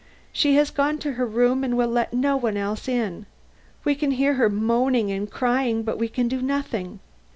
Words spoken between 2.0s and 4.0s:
no one else in. We